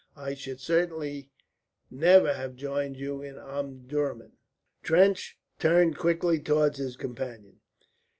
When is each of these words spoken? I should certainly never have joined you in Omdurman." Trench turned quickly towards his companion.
I 0.17 0.33
should 0.33 0.59
certainly 0.59 1.29
never 1.91 2.33
have 2.33 2.55
joined 2.55 2.97
you 2.97 3.21
in 3.21 3.37
Omdurman." 3.37 4.31
Trench 4.81 5.37
turned 5.59 5.95
quickly 5.99 6.39
towards 6.39 6.79
his 6.79 6.95
companion. 6.97 7.59